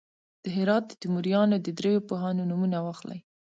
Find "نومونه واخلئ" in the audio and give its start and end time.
2.49-3.19